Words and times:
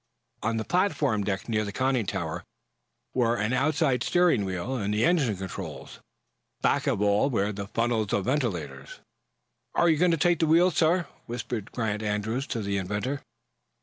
On 0.41 0.57
the 0.57 0.63
platform 0.65 1.23
deck, 1.23 1.47
near 1.47 1.63
the 1.63 1.71
conning 1.71 2.07
tower, 2.07 2.43
were 3.13 3.35
an 3.37 3.53
outside 3.53 4.01
steering 4.03 4.45
wheel 4.45 4.75
and 4.75 4.91
the 4.91 5.05
engine 5.05 5.37
controls. 5.37 5.99
Back 6.63 6.87
of 6.87 7.03
all 7.03 7.29
were 7.29 7.51
the 7.51 7.67
funnels 7.67 8.11
of 8.11 8.23
the 8.23 8.31
ventilators. 8.31 8.99
"Are 9.75 9.89
you 9.89 9.97
going 9.97 10.09
to 10.09 10.17
take 10.17 10.39
the 10.39 10.47
wheel, 10.47 10.71
sir?" 10.71 11.05
whispered 11.27 11.71
Grant 11.71 12.01
Andrews, 12.01 12.47
to 12.47 12.63
the 12.63 12.77
inventor. 12.77 13.21